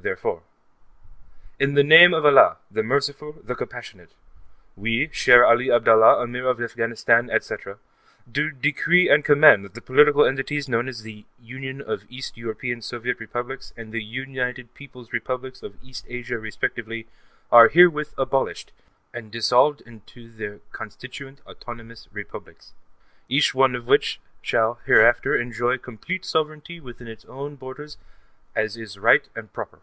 [0.00, 0.44] Therefore:
[1.60, 4.12] _In the name of ALLAH, the Merciful, the Compassionate:
[4.76, 7.80] We, Shere Ali Abdallah, Ameer of Afghanistan, etc.,
[8.30, 12.80] do decree and command that the political entities known as the Union of East European
[12.80, 17.08] Soviet Republics and the United Peoples' Republics of East Asia respectively
[17.50, 18.70] are herewith abolished
[19.12, 22.72] and dissolved into their constituent autonomous republics,
[23.28, 27.98] each one of which shall hereafter enjoy complete sovereignty within its own borders
[28.54, 29.80] as is right and proper.